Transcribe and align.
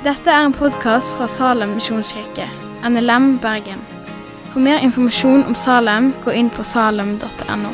Dette 0.00 0.32
er 0.32 0.46
en 0.46 0.54
podkast 0.56 1.10
fra 1.12 1.26
Salem 1.28 1.74
misjonskirke, 1.76 2.46
NLM 2.88 3.34
Bergen. 3.42 3.82
For 4.48 4.62
mer 4.64 4.80
informasjon 4.80 5.42
om 5.44 5.52
Salem, 5.52 6.06
gå 6.24 6.32
inn 6.40 6.48
på 6.48 6.64
salem.no. 6.64 7.72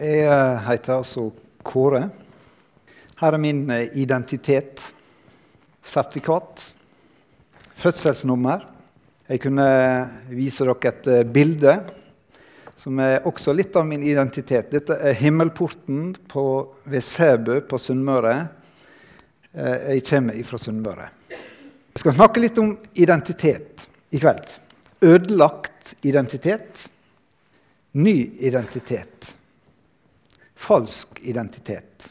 Jeg 0.00 0.24
eh, 0.24 0.64
heter 0.70 0.94
altså 0.94 1.26
Kåre. 1.60 2.06
Her 3.20 3.36
er 3.36 3.44
min 3.44 3.60
eh, 3.76 3.92
identitet. 4.00 4.86
Sertifikat. 5.84 6.70
Fødselsnummer. 7.76 8.64
Jeg 9.28 9.44
kunne 9.44 9.70
vise 10.32 10.64
dere 10.64 10.94
et 10.94 11.12
eh, 11.12 11.28
bilde 11.28 11.78
som 12.78 13.00
er 13.02 13.26
også 13.26 13.52
litt 13.56 13.76
av 13.76 13.86
min 13.88 14.04
identitet. 14.06 14.70
Dette 14.70 14.96
er 15.02 15.16
himmelporten 15.18 16.12
på, 16.30 16.44
ved 16.86 17.04
Sæbø 17.04 17.60
på 17.66 17.80
Sunnmøre. 17.82 18.36
Jeg 19.58 20.04
kommer 20.06 20.38
fra 20.46 20.60
Sunnmøre. 20.62 21.08
Jeg 21.32 22.04
skal 22.04 22.14
snakke 22.14 22.42
litt 22.44 22.60
om 22.62 22.76
identitet 22.94 23.82
i 24.14 24.20
kveld. 24.22 24.54
Ødelagt 25.02 25.96
identitet. 26.06 26.86
Ny 27.98 28.14
identitet 28.46 29.32
falsk 30.58 31.20
identitet. 31.22 32.10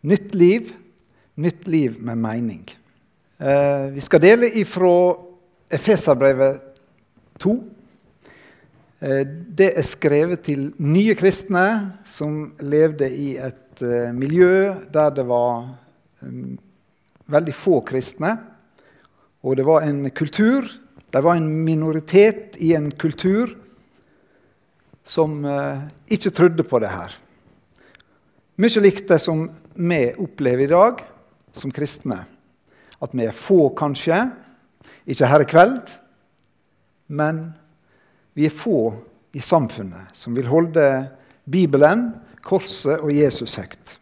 Nytt 0.00 0.34
liv, 0.34 0.72
nytt 1.34 1.66
liv 1.66 1.96
med 2.00 2.18
mening. 2.18 2.64
Eh, 3.38 3.86
vi 3.92 4.00
skal 4.00 4.22
dele 4.22 4.50
ifra 4.60 5.14
Efeserbrevet 5.70 6.60
2. 7.42 7.56
Eh, 9.00 9.26
det 9.28 9.74
er 9.76 9.84
skrevet 9.84 10.46
til 10.46 10.70
nye 10.80 11.16
kristne 11.18 11.66
som 12.08 12.54
levde 12.64 13.08
i 13.12 13.34
et 13.36 13.82
eh, 13.84 14.12
miljø 14.16 14.72
der 14.92 15.10
det 15.12 15.26
var 15.28 15.66
um, 16.24 16.54
veldig 17.28 17.54
få 17.54 17.82
kristne. 17.84 18.38
Og 19.44 19.58
det 19.58 19.66
var 19.68 19.84
en 19.84 20.08
kultur, 20.10 20.64
det 21.12 21.22
var 21.22 21.36
en 21.36 21.50
minoritet 21.66 22.56
i 22.56 22.72
en 22.74 22.88
kultur 22.90 23.52
som 25.04 25.44
eh, 25.44 25.84
ikke 26.16 26.32
trodde 26.32 26.64
på 26.64 26.80
det 26.80 26.94
her. 26.94 27.12
Mye 28.56 28.80
likt 28.80 29.10
det 29.12 29.20
som 29.20 29.44
vi 29.76 30.00
opplever 30.16 30.64
i 30.64 30.72
dag 30.72 31.04
som 31.52 31.70
kristne. 31.70 32.22
At 32.96 33.12
vi 33.12 33.28
er 33.28 33.36
få, 33.36 33.68
kanskje. 33.76 34.24
Ikke 35.04 35.28
her 35.28 35.44
i 35.44 35.48
kveld, 35.52 35.92
men 37.12 37.50
vi 38.36 38.44
er 38.46 38.52
få 38.52 38.80
i 39.32 39.40
samfunnet 39.40 40.12
som 40.16 40.36
vil 40.36 40.48
holde 40.50 40.84
Bibelen, 41.44 42.10
korset 42.44 43.00
og 43.00 43.12
Jesus 43.14 43.56
høyt. 43.56 43.94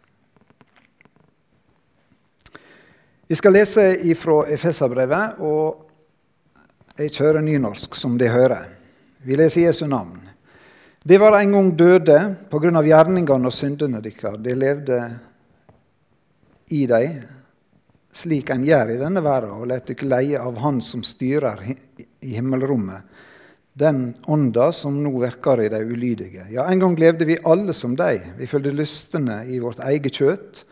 Vi 3.25 3.37
skal 3.39 3.55
lese 3.55 3.85
fra 4.19 4.41
Efeserbrevet, 4.53 5.39
og 5.41 6.99
jeg 6.99 7.13
kjører 7.15 7.41
nynorsk, 7.41 7.95
som 7.97 8.19
de 8.19 8.29
hører. 8.29 8.67
Vi 9.25 9.37
leser 9.39 9.65
Jesu 9.65 9.87
navn. 9.89 10.19
De 11.05 11.17
var 11.21 11.39
en 11.39 11.55
gang 11.55 11.71
døde 11.77 12.19
pga. 12.49 12.81
gjerningene 12.81 13.47
og 13.47 13.53
syndene 13.53 14.01
deres. 14.01 14.37
De 14.37 14.55
levde 14.55 14.99
i 16.69 16.85
dem 16.85 17.23
slik 18.15 18.49
en 18.49 18.63
gjør 18.63 18.93
i 18.93 18.99
denne 18.99 19.21
verden, 19.23 19.57
og 19.59 19.67
lar 19.67 19.83
dere 19.85 20.07
leie 20.07 20.39
av 20.39 20.57
Han 20.63 20.79
som 20.81 21.03
styrer 21.03 21.65
i 21.67 22.35
himmelrommet, 22.37 23.03
den 23.75 24.13
ånda 24.31 24.69
som 24.71 25.01
nå 25.03 25.11
virker 25.19 25.59
i 25.65 25.69
de 25.69 25.81
ulydige. 25.83 26.45
Ja, 26.51 26.63
en 26.71 26.79
gang 26.79 26.95
levde 26.99 27.27
vi 27.27 27.35
alle 27.43 27.73
som 27.75 27.95
de. 27.99 28.21
Vi 28.37 28.47
følte 28.47 28.71
lystene 28.71 29.41
i 29.51 29.59
vårt 29.59 29.81
eget 29.83 30.15
kjøtt, 30.15 30.63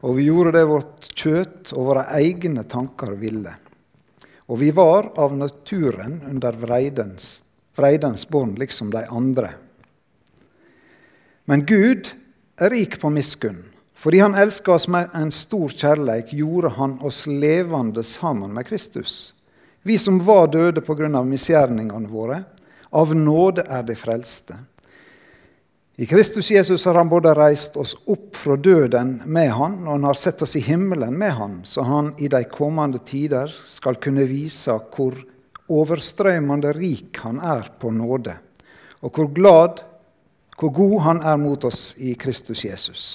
og 0.00 0.16
vi 0.16 0.30
gjorde 0.30 0.54
det 0.56 0.64
vårt 0.70 1.10
kjøtt 1.12 1.74
og 1.76 1.90
våre 1.90 2.06
egne 2.16 2.64
tanker 2.64 3.12
ville. 3.20 3.52
Og 4.48 4.60
vi 4.62 4.70
var 4.72 5.10
av 5.20 5.36
naturen 5.36 6.22
under 6.30 6.56
vreidens, 6.56 7.42
vreidens 7.76 8.24
bånd, 8.30 8.56
liksom 8.62 8.92
de 8.94 9.04
andre. 9.12 9.52
Men 11.44 11.66
Gud 11.68 12.08
er 12.56 12.72
rik 12.72 12.96
på 13.02 13.12
miskunn. 13.12 13.66
Fordi 13.96 14.20
han 14.20 14.36
elsker 14.36 14.76
oss 14.76 14.88
med 14.92 15.12
en 15.16 15.32
stor 15.32 15.72
kjærleik, 15.72 16.32
gjorde 16.36 16.72
han 16.76 16.98
oss 17.04 17.24
levende 17.26 18.04
sammen 18.04 18.52
med 18.56 18.68
Kristus. 18.68 19.35
Vi 19.86 19.98
som 19.98 20.18
var 20.18 20.48
døde 20.50 20.80
pga. 20.80 21.22
misgjerningene 21.22 22.08
våre, 22.08 22.40
av 22.90 23.14
nåde 23.14 23.62
er 23.70 23.82
de 23.86 23.94
frelste. 23.94 24.56
I 25.96 26.06
Kristus 26.06 26.50
Jesus 26.50 26.84
har 26.84 26.94
han 26.98 27.08
både 27.08 27.34
reist 27.34 27.76
oss 27.76 27.94
opp 28.06 28.34
fra 28.36 28.56
døden 28.56 29.20
med 29.26 29.52
han, 29.54 29.76
og 29.86 29.92
han 29.92 30.08
har 30.08 30.18
sett 30.18 30.42
oss 30.42 30.56
i 30.56 30.60
himmelen 30.66 31.14
med 31.14 31.30
han, 31.38 31.54
så 31.64 31.82
han 31.86 32.08
i 32.18 32.26
de 32.26 32.42
kommende 32.50 32.98
tider 32.98 33.46
skal 33.46 34.00
kunne 34.02 34.26
vise 34.26 34.74
hvor 34.96 35.14
overstrømmende 35.68 36.74
rik 36.74 37.22
han 37.22 37.38
er 37.38 37.70
på 37.78 37.94
nåde, 37.94 38.34
og 39.06 39.14
hvor 39.14 39.30
glad 39.38 39.86
hvor 40.58 40.74
god 40.74 40.98
han 41.06 41.22
er 41.22 41.38
mot 41.38 41.64
oss 41.64 41.94
i 42.02 42.18
Kristus 42.18 42.64
Jesus. 42.64 43.06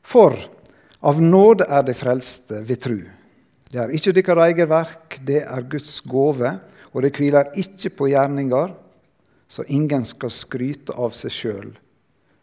For 0.00 0.32
av 1.04 1.20
nåde 1.20 1.68
er 1.68 1.84
de 1.84 1.92
frelste 1.92 2.64
ved 2.64 2.84
tru. 2.88 3.00
Det 3.68 3.80
er 3.82 3.92
ikke 3.92 4.14
deres 4.16 4.44
eget 4.46 4.68
verk, 4.70 5.18
det 5.20 5.42
er 5.44 5.66
Guds 5.68 6.00
gåve, 6.00 6.54
og 6.92 7.02
det 7.04 7.12
hviler 7.18 7.50
ikke 7.60 7.90
på 7.98 8.08
gjerninger, 8.14 8.72
så 9.48 9.64
ingen 9.68 10.04
skal 10.08 10.32
skryte 10.32 10.96
av 10.96 11.12
seg 11.16 11.32
sjøl. 11.32 11.74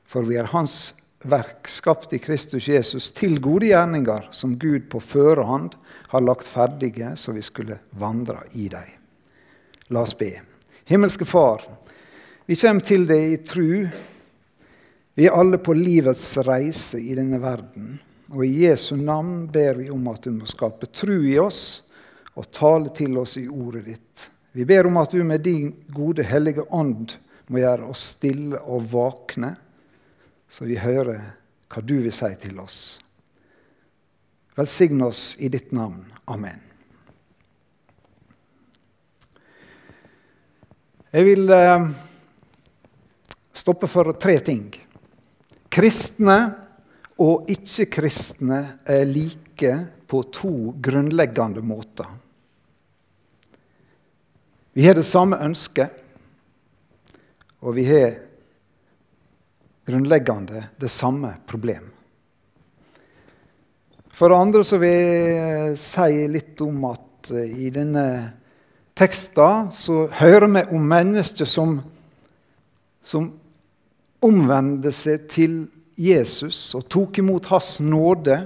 For 0.06 0.26
vi 0.26 0.38
er 0.38 0.52
Hans 0.54 0.94
verk, 1.26 1.66
skapt 1.70 2.14
i 2.14 2.22
Kristus 2.22 2.68
Jesus, 2.70 3.10
til 3.12 3.40
gode 3.42 3.72
gjerninger, 3.72 4.30
som 4.30 4.54
Gud 4.62 4.86
på 4.92 5.02
førehånd 5.02 5.74
har 6.12 6.22
lagt 6.22 6.50
ferdige, 6.50 7.16
så 7.18 7.34
vi 7.34 7.42
skulle 7.46 7.80
vandre 7.98 8.46
i 8.54 8.70
dem. 8.70 8.94
La 9.90 10.02
oss 10.06 10.16
be. 10.18 10.32
Himmelske 10.86 11.26
Far, 11.26 11.66
vi 12.46 12.58
kommer 12.58 12.86
til 12.86 13.08
deg 13.10 13.32
i 13.34 13.42
tru. 13.42 13.86
Vi 15.16 15.26
er 15.26 15.34
alle 15.34 15.58
på 15.58 15.74
livets 15.74 16.36
reise 16.46 17.02
i 17.02 17.16
denne 17.18 17.40
verden. 17.42 17.96
Og 18.34 18.46
i 18.46 18.66
Jesu 18.66 18.96
navn 18.98 19.46
ber 19.54 19.82
vi 19.82 19.90
om 19.94 20.08
at 20.10 20.26
du 20.26 20.32
må 20.34 20.48
skape 20.50 20.90
tru 20.90 21.20
i 21.28 21.38
oss 21.40 21.84
og 22.36 22.50
tale 22.52 22.90
til 22.96 23.18
oss 23.22 23.38
i 23.38 23.46
ordet 23.48 23.84
ditt. 23.86 24.30
Vi 24.56 24.66
ber 24.66 24.88
om 24.88 24.98
at 24.98 25.14
du 25.14 25.24
med 25.24 25.44
din 25.46 25.70
gode, 25.94 26.24
hellige 26.24 26.66
ånd 26.74 27.18
må 27.48 27.62
gjøre 27.62 27.92
oss 27.92 28.08
stille 28.16 28.60
og 28.64 28.88
våkne, 28.92 29.54
så 30.50 30.66
vi 30.66 30.80
hører 30.80 31.22
hva 31.70 31.84
du 31.84 31.98
vil 32.00 32.14
si 32.16 32.32
til 32.42 32.60
oss. 32.64 32.80
Velsign 34.56 35.04
oss 35.04 35.36
i 35.44 35.52
ditt 35.52 35.76
navn. 35.76 36.06
Amen. 36.32 36.64
Jeg 41.12 41.30
vil... 41.30 41.56
stoppe 43.56 43.88
for 43.88 44.12
tre 44.20 44.36
ting. 44.46 44.68
Kristne 45.72 46.65
og 47.22 47.48
ikke-kristne 47.52 48.60
er 48.86 49.06
like 49.08 49.72
på 50.08 50.22
to 50.36 50.76
grunnleggende 50.84 51.64
måter. 51.64 52.08
Vi 54.76 54.84
har 54.84 54.98
det 54.98 55.06
samme 55.08 55.40
ønsket, 55.40 56.02
og 57.64 57.76
vi 57.78 57.86
har 57.88 58.18
grunnleggende 59.88 60.66
det 60.82 60.92
samme 60.92 61.38
problem. 61.48 61.92
For 64.16 64.32
det 64.32 64.40
andre 64.40 64.64
så 64.64 64.80
vil 64.80 64.96
jeg 64.96 65.80
si 65.80 66.28
litt 66.32 66.62
om 66.64 66.84
at 66.92 67.32
i 67.36 67.70
denne 67.74 68.06
teksten 68.96 69.72
så 69.76 70.06
hører 70.20 70.48
vi 70.52 70.64
om 70.76 70.86
mennesker 70.92 71.48
som, 71.48 71.80
som 73.04 73.32
omvender 74.24 74.94
seg 74.96 75.28
til 75.32 75.58
Jesus 75.96 76.76
og 76.76 76.88
tok 76.92 77.20
imot 77.22 77.50
hans 77.52 77.80
nåde. 77.84 78.38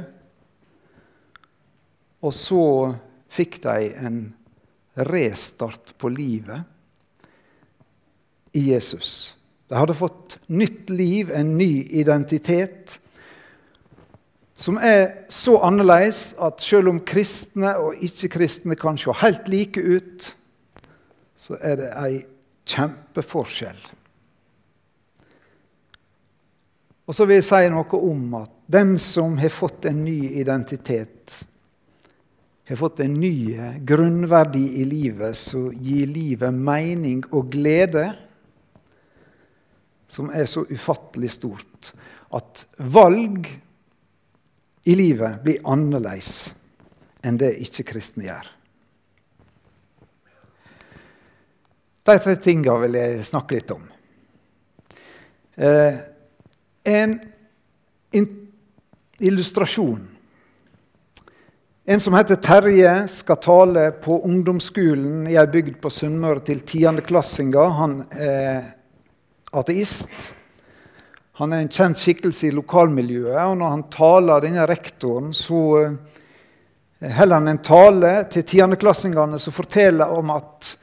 Og 2.21 2.33
så 2.35 2.63
fikk 3.31 3.61
de 3.63 3.91
en 3.97 4.21
restart 5.09 5.93
på 5.97 6.11
livet 6.11 6.65
i 8.57 8.71
Jesus. 8.71 9.35
De 9.69 9.77
hadde 9.77 9.93
fått 9.93 10.39
nytt 10.49 10.89
liv, 10.89 11.29
en 11.31 11.53
ny 11.57 11.85
identitet, 12.01 12.97
som 14.59 14.79
er 14.83 15.29
så 15.31 15.59
annerledes 15.63 16.33
at 16.43 16.59
selv 16.59 16.91
om 16.91 16.99
kristne 17.07 17.77
og 17.79 18.01
ikke-kristne 18.03 18.75
kan 18.75 18.97
se 18.99 19.13
helt 19.21 19.47
like 19.47 19.79
ut, 19.79 20.33
så 21.39 21.55
er 21.63 21.79
det 21.79 21.91
ei 21.95 22.17
kjempeforskjell. 22.67 23.79
Og 27.09 27.15
så 27.17 27.25
vil 27.25 27.39
jeg 27.39 27.47
si 27.47 27.69
noe 27.73 27.99
om 28.05 28.35
at 28.37 28.51
den 28.69 28.91
som 29.01 29.39
har 29.41 29.49
fått 29.49 29.87
en 29.89 30.03
ny 30.05 30.29
identitet, 30.37 31.39
har 32.69 32.77
fått 32.77 32.99
en 33.01 33.15
ny 33.17 33.55
grunnverdi 33.81 34.61
i 34.77 34.83
livet 34.85 35.33
som 35.37 35.71
gir 35.73 36.05
livet 36.05 36.53
mening 36.53 37.23
og 37.33 37.47
glede, 37.49 38.03
som 40.05 40.29
er 40.29 40.45
så 40.45 40.61
ufattelig 40.69 41.31
stort 41.33 41.89
at 42.37 42.61
valg 42.77 43.49
i 44.85 44.95
livet 44.97 45.41
blir 45.41 45.65
annerledes 45.65 46.29
enn 47.25 47.41
det 47.41 47.55
ikke-kristne 47.65 48.27
gjør. 48.27 48.53
De 52.05 52.17
tre 52.21 52.37
tingene 52.41 52.77
vil 52.85 53.01
jeg 53.01 53.25
snakke 53.33 53.57
litt 53.57 53.73
om. 53.73 53.89
Eh, 55.57 55.97
en 56.83 57.19
illustrasjon. 59.19 60.07
En 61.89 61.99
som 61.99 62.13
heter 62.13 62.35
Terje, 62.35 63.07
skal 63.07 63.39
tale 63.41 63.91
på 63.91 64.19
ungdomsskolen 64.25 65.23
i 65.27 65.37
ei 65.41 65.47
bygd 65.49 65.79
på 65.81 65.89
Sunnmøre 65.89 66.43
til 66.45 66.61
tiendeklassinger. 66.61 67.71
Han 67.79 67.95
er 68.13 68.59
ateist. 69.57 70.11
Han 71.41 71.55
er 71.55 71.63
en 71.63 71.71
kjent 71.73 71.97
skikkelse 71.97 72.49
i 72.49 72.53
lokalmiljøet. 72.53 73.41
og 73.41 73.57
Når 73.57 73.73
han 73.73 73.83
taler, 73.89 74.43
denne 74.45 74.67
rektoren, 74.69 75.33
så 75.33 75.63
eh, 75.81 77.15
holder 77.15 77.39
han 77.39 77.47
en 77.55 77.63
tale 77.63 78.13
til 78.29 78.45
tiendeklassingene 78.53 79.39
som 79.41 79.55
forteller 79.55 80.13
om 80.13 80.35
at 80.35 80.75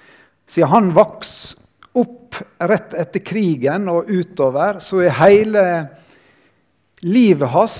siden 0.48 0.72
han 0.72 0.90
vokste 0.96 1.62
opp 1.96 2.25
rett 2.58 2.94
etter 2.94 3.22
krigen 3.24 3.88
og 3.92 4.10
utover, 4.10 4.80
så 4.80 5.02
er 5.04 5.18
hele 5.20 5.64
livet 7.06 7.52
hans 7.52 7.78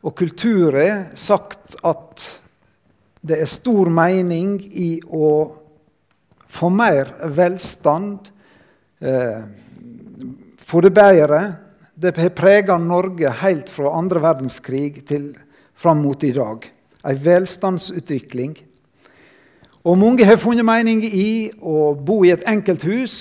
og 0.00 0.14
kulturen 0.16 1.10
sagt 1.18 1.76
at 1.84 2.26
det 3.20 3.40
er 3.42 3.50
stor 3.50 3.90
mening 3.92 4.56
i 4.72 4.94
å 5.04 5.30
få 6.50 6.70
mer 6.72 7.12
velstand, 7.36 8.30
eh, 9.00 9.42
få 10.56 10.80
det 10.80 10.92
bedre, 10.96 11.40
det 11.94 12.16
har 12.16 12.32
prega 12.32 12.78
Norge 12.78 13.28
helt 13.42 13.68
fra 13.68 13.92
andre 13.98 14.22
verdenskrig 14.24 15.04
til 15.06 15.34
fram 15.76 16.00
mot 16.02 16.24
i 16.24 16.32
dag. 16.32 16.64
En 17.04 17.16
velstandsutvikling. 17.24 18.56
Og 19.84 19.98
mange 19.98 20.24
har 20.24 20.40
funnet 20.40 20.64
mening 20.64 21.04
i 21.04 21.50
å 21.60 21.94
bo 21.94 22.24
i 22.24 22.32
et 22.32 22.44
enkelt 22.48 22.84
hus 22.88 23.16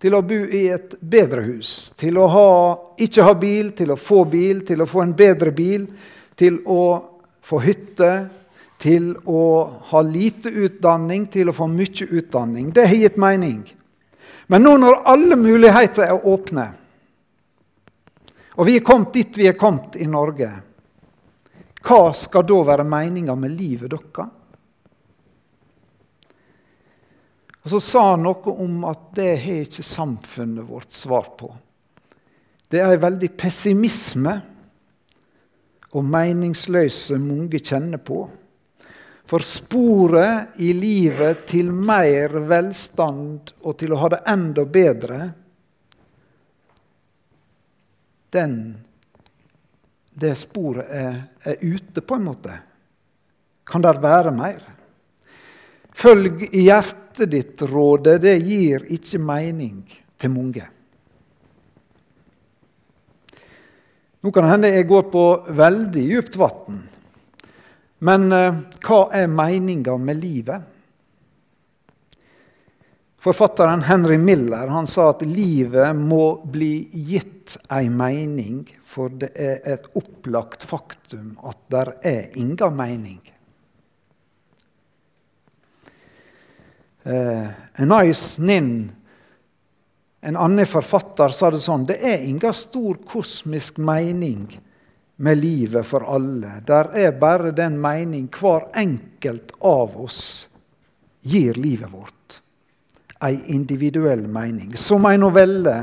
til 0.00 0.16
å 0.16 0.22
bo 0.24 0.38
i 0.56 0.64
et 0.72 0.94
bedre 1.00 1.44
hus. 1.44 1.92
Til 2.00 2.18
å 2.18 2.26
ha, 2.32 2.50
ikke 3.04 3.26
ha 3.26 3.34
bil, 3.36 3.72
til 3.76 3.92
å 3.92 4.00
få 4.00 4.24
bil, 4.30 4.62
til 4.66 4.80
å 4.80 4.88
få 4.88 5.04
en 5.04 5.16
bedre 5.16 5.52
bil. 5.52 5.84
Til 6.40 6.56
å 6.64 6.84
få 7.44 7.60
hytte, 7.60 8.12
til 8.80 9.12
å 9.28 9.42
ha 9.90 10.02
lite 10.06 10.48
utdanning, 10.48 11.26
til 11.28 11.52
å 11.52 11.56
få 11.56 11.68
mye 11.68 12.08
utdanning. 12.08 12.72
Det 12.72 12.86
har 12.88 13.02
gitt 13.02 13.20
mening. 13.20 13.60
Men 14.48 14.64
nå 14.64 14.76
når 14.80 15.02
alle 15.12 15.36
muligheter 15.36 16.08
er 16.08 16.26
åpne, 16.26 16.70
og 18.56 18.66
vi 18.66 18.74
er 18.76 18.84
kommet 18.84 19.14
dit 19.14 19.36
vi 19.38 19.46
er 19.48 19.56
kommet 19.56 19.94
i 19.96 20.08
Norge. 20.10 20.48
Hva 21.86 22.10
skal 22.16 22.44
da 22.48 22.58
være 22.72 22.84
meninga 22.84 23.36
med 23.38 23.54
livet 23.56 23.92
deres? 23.92 24.39
Og 27.62 27.70
Så 27.70 27.80
sa 27.84 28.04
han 28.10 28.24
noe 28.24 28.54
om 28.64 28.84
at 28.88 29.10
det 29.16 29.32
har 29.42 29.64
ikke 29.66 29.84
samfunnet 29.84 30.68
vårt 30.68 30.92
svar 30.92 31.32
på. 31.38 31.50
Det 32.70 32.80
er 32.80 32.94
en 32.94 33.02
veldig 33.02 33.32
pessimisme 33.36 34.36
og 35.90 36.06
meningsløse 36.06 37.18
mange 37.20 37.58
kjenner 37.58 37.98
på. 37.98 38.22
For 39.30 39.44
sporet 39.46 40.58
i 40.62 40.72
livet 40.74 41.44
til 41.50 41.70
mer 41.74 42.32
velstand 42.50 43.52
og 43.60 43.76
til 43.78 43.94
å 43.94 44.00
ha 44.00 44.10
det 44.14 44.24
enda 44.30 44.64
bedre 44.66 45.20
den, 48.30 48.56
det 50.10 50.36
sporet 50.38 50.90
er, 50.94 51.16
er, 51.42 51.56
ute, 51.62 52.02
på 52.02 52.14
en 52.14 52.26
måte. 52.26 52.56
Kan 53.66 53.82
det 53.82 53.96
være 54.02 54.30
mer? 54.34 54.60
Følg 55.96 56.46
hjertet 56.54 57.30
ditt-rådet, 57.32 58.20
det 58.22 58.36
gir 58.44 58.86
ikke 58.94 59.20
mening 59.22 59.82
til 60.20 60.32
mange. 60.32 60.66
Nå 64.20 64.32
kan 64.32 64.44
det 64.44 64.52
hende 64.52 64.72
jeg 64.74 64.88
går 64.88 65.06
på 65.12 65.24
veldig 65.56 66.02
djupt 66.04 66.36
vann. 66.40 66.82
Men 68.04 68.28
eh, 68.32 68.60
hva 68.84 69.00
er 69.16 69.32
meninga 69.32 69.96
med 70.00 70.20
livet? 70.20 70.68
Forfatteren 73.20 73.82
Henry 73.84 74.16
Miller 74.16 74.70
han 74.72 74.86
sa 74.88 75.10
at 75.12 75.24
livet 75.28 75.96
må 75.96 76.40
bli 76.48 76.88
gitt 76.92 77.58
ei 77.68 77.90
mening, 77.92 78.62
for 78.88 79.12
det 79.12 79.34
er 79.36 79.58
et 79.74 79.90
opplagt 80.00 80.64
faktum 80.64 81.34
at 81.44 81.60
der 81.72 81.92
er 82.00 82.38
inga 82.40 82.70
mening. 82.72 83.20
Eh, 87.02 87.46
Anais 87.80 88.38
Nin, 88.38 88.92
en 90.20 90.36
annen 90.36 90.66
forfatter, 90.68 91.32
sa 91.32 91.48
det 91.50 91.62
sånn 91.62 91.86
Det 91.88 91.96
er 92.04 92.26
inga 92.28 92.52
stor 92.52 93.00
kosmisk 93.08 93.80
mening 93.80 94.44
med 95.20 95.40
livet 95.40 95.86
for 95.88 96.04
alle. 96.04 96.58
Der 96.66 96.92
er 96.96 97.16
bare 97.16 97.54
den 97.56 97.80
mening 97.80 98.28
hver 98.32 98.68
enkelt 98.76 99.54
av 99.60 99.96
oss 100.00 100.22
gir 101.24 101.56
livet 101.60 101.92
vårt 101.92 102.40
ei 103.20 103.36
individuell 103.52 104.24
mening, 104.28 104.76
som 104.76 105.04
ei 105.08 105.18
novelle 105.20 105.76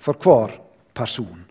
for 0.00 0.20
hver 0.20 0.52
person. 0.96 1.46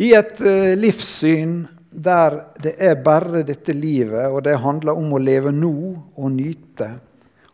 I 0.00 0.14
et 0.16 0.40
uh, 0.40 0.72
livssyn 0.78 1.58
der 1.92 2.38
det 2.62 2.74
er 2.80 2.94
bare 3.04 3.42
dette 3.46 3.74
livet, 3.76 4.26
og 4.28 4.42
det 4.44 4.58
handler 4.60 4.98
om 4.98 5.12
å 5.12 5.20
leve 5.20 5.52
nå 5.52 5.74
og 6.16 6.32
nyte, 6.32 6.88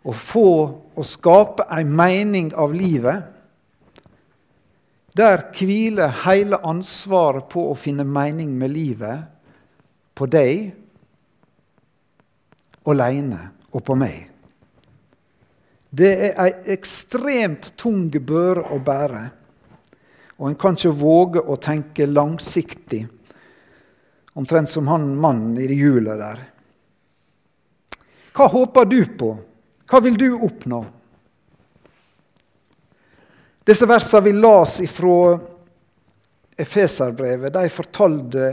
og 0.06 0.14
få 0.14 0.50
og 0.98 1.06
skape 1.06 1.66
ei 1.74 1.84
mening 1.84 2.52
av 2.56 2.72
livet, 2.74 3.34
der 5.18 5.42
hviler 5.50 6.12
hele 6.24 6.60
ansvaret 6.62 7.48
på 7.50 7.64
å 7.72 7.76
finne 7.78 8.06
mening 8.06 8.52
med 8.58 8.70
livet 8.70 9.26
på 10.14 10.28
deg 10.30 10.68
aleine 12.88 13.40
og 13.72 13.82
på 13.84 13.96
meg. 13.98 14.28
Det 15.90 16.10
er 16.28 16.40
ei 16.44 16.52
ekstremt 16.76 17.72
tung 17.80 18.06
bør 18.12 18.60
å 18.74 18.78
bære. 18.84 19.24
Og 20.38 20.50
en 20.50 20.58
kan 20.60 20.76
ikke 20.76 20.94
våge 20.94 21.42
å 21.42 21.56
tenke 21.58 22.06
langsiktig, 22.06 23.06
omtrent 24.38 24.70
som 24.70 24.88
han 24.88 25.10
mannen 25.18 25.58
i 25.58 25.66
det 25.66 25.74
hjulet 25.74 26.20
der. 26.20 26.42
Hva 28.38 28.46
håper 28.52 28.86
du 28.86 29.00
på? 29.18 29.32
Hva 29.90 30.00
vil 30.04 30.18
du 30.20 30.28
oppnå? 30.36 30.84
Disse 33.66 33.88
versene 33.90 34.28
vi 34.28 34.36
las 34.38 34.78
ifra 34.80 35.38
Efeserbrevet, 36.58 37.52
de 37.54 37.68
fortalte 37.70 38.46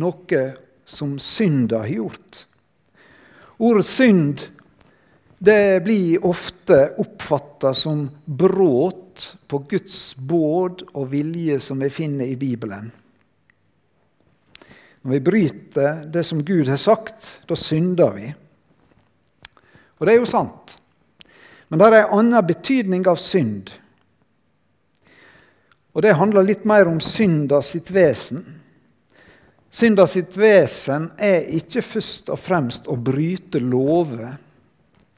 noe 0.00 0.44
som 0.84 1.18
synda 1.20 1.82
har 1.82 1.92
gjort. 1.92 2.44
Ordet 3.64 3.88
synd 3.88 4.46
det 5.42 5.82
blir 5.84 6.24
ofte 6.24 6.84
oppfatta 7.02 7.72
som 7.74 8.06
brudd 8.24 9.24
på 9.48 9.66
Guds 9.72 10.16
båd 10.16 10.84
og 10.92 11.08
vilje 11.12 11.58
som 11.60 11.80
vi 11.82 11.90
finner 11.92 12.28
i 12.28 12.36
Bibelen. 12.36 12.92
Når 15.02 15.16
vi 15.16 15.20
bryter 15.20 16.04
det 16.06 16.22
som 16.24 16.44
Gud 16.46 16.68
har 16.70 16.78
sagt, 16.78 17.40
da 17.50 17.58
synder 17.58 18.14
vi. 18.14 18.28
Og 19.98 20.06
det 20.06 20.14
er 20.14 20.20
jo 20.20 20.30
sant. 20.30 20.76
Men 21.68 21.80
det 21.80 21.88
er 21.88 22.04
en 22.04 22.18
annen 22.20 22.46
betydning 22.46 23.06
av 23.10 23.18
synd. 23.22 23.72
Og 25.92 26.04
det 26.04 26.14
handler 26.16 26.46
litt 26.46 26.64
mer 26.68 26.88
om 26.88 27.00
synda 27.02 27.60
sitt 27.64 27.90
vesen. 27.92 28.44
Synda 29.72 30.06
sitt 30.06 30.36
vesen 30.36 31.10
er 31.16 31.48
ikke 31.56 31.82
først 31.84 32.30
og 32.32 32.40
fremst 32.40 32.88
å 32.92 32.96
bryte 33.00 33.60
lover 33.60 34.34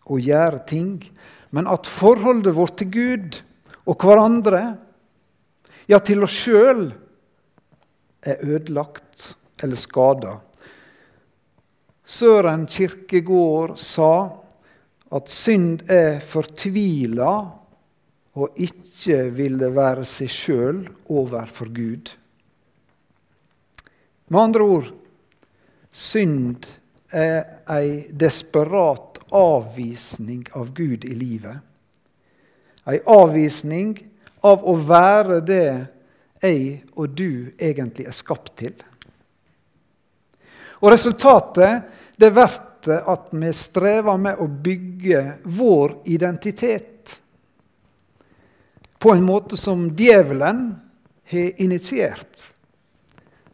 og 0.04 0.20
gjøre 0.22 0.60
ting, 0.68 0.98
men 1.54 1.68
at 1.70 1.90
forholdet 1.90 2.54
vårt 2.56 2.78
til 2.80 2.90
Gud 2.94 3.40
og 3.84 3.98
hverandre, 4.00 4.62
ja, 5.90 5.98
til 5.98 6.22
oss 6.24 6.36
sjøl, 6.44 6.86
er 8.24 8.40
ødelagt 8.46 9.34
eller 9.64 9.80
skada. 9.80 10.38
Søren 12.04 12.66
Kirkegård 12.68 13.78
sa 13.80 14.14
at 15.14 15.30
synd 15.32 15.86
er 15.90 16.20
fortvila 16.24 17.32
og 18.34 18.60
ikke 18.60 19.30
ville 19.32 19.70
være 19.72 20.04
seg 20.08 20.30
sjøl 20.32 20.82
overfor 21.08 21.70
Gud. 21.72 22.10
Med 24.28 24.40
andre 24.40 24.68
ord 24.76 24.90
synd 25.94 26.66
er 27.14 27.44
ei 27.70 28.08
desperat 28.10 29.20
avvisning 29.34 30.44
av 30.58 30.72
Gud 30.74 31.06
i 31.06 31.14
livet. 31.14 31.60
Ei 32.90 32.98
avvisning 33.06 33.94
av 34.44 34.64
å 34.66 34.74
være 34.76 35.40
det 35.46 35.68
jeg 36.44 36.82
og 36.98 37.14
du 37.16 37.54
egentlig 37.56 38.08
er 38.10 38.16
skapt 38.16 38.52
til. 38.60 38.74
Og 40.84 40.90
resultatet 40.92 41.86
det 42.20 42.28
blir 42.36 42.98
at 43.08 43.30
vi 43.32 43.52
strever 43.56 44.18
med 44.20 44.40
å 44.40 44.44
bygge 44.46 45.22
vår 45.48 45.94
identitet 46.12 47.14
på 49.00 49.14
en 49.14 49.24
måte 49.24 49.56
som 49.56 49.86
djevelen 49.96 50.66
har 51.32 51.62
initiert. 51.64 52.50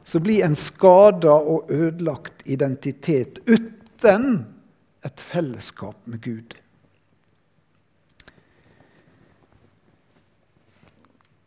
Så 0.02 0.18
blir 0.18 0.42
en 0.42 0.58
skada 0.58 1.36
og 1.38 1.70
ødelagt 1.70 2.42
identitet 2.50 3.38
uten 3.46 4.26
et 5.06 5.22
fellesskap 5.22 6.02
med 6.10 6.22
Gud. 6.26 6.56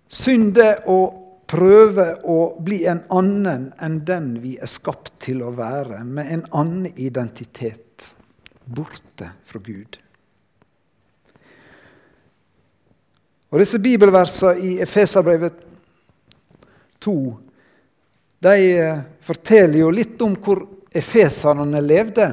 Synd 0.07 0.57
er 0.63 0.85
å 0.87 1.22
prøve 1.53 2.07
å 2.25 2.37
bli 2.65 2.83
en 2.89 3.03
annen 3.13 3.67
enn 3.81 3.99
den 4.07 4.31
vi 4.41 4.55
er 4.57 4.69
skapt 4.69 5.13
til 5.21 5.43
å 5.45 5.51
være, 5.53 6.01
med 6.05 6.31
en 6.33 6.45
annen 6.49 6.89
identitet, 6.97 8.09
borte 8.65 9.29
fra 9.45 9.61
Gud. 9.61 9.99
Og 13.53 13.61
Disse 13.61 13.77
bibelversene 13.77 14.65
i 14.65 14.75
Efeserbrevet 14.81 15.61
2 17.03 17.17
de 18.43 18.55
eh, 18.75 19.03
forteller 19.23 19.79
jo 19.83 19.91
litt 19.93 20.21
om 20.25 20.33
hvor 20.35 20.65
efeserne 20.93 21.79
levde. 21.83 22.27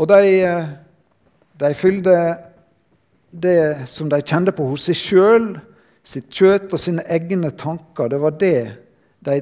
Og 0.00 0.08
de, 0.08 0.20
eh, 0.46 0.68
de 1.60 1.72
fylte 1.76 2.16
det 3.30 3.88
som 3.90 4.08
de 4.08 4.22
kjente 4.22 4.54
på 4.56 4.68
hos 4.70 4.86
seg 4.88 5.00
sjøl, 5.00 5.48
sitt 6.06 6.30
kjøtt 6.30 6.74
og 6.74 6.80
sine 6.80 7.04
egne 7.10 7.50
tanker. 7.58 8.10
Det 8.10 8.20
var 8.22 8.36
det 8.38 8.60
de 9.26 9.40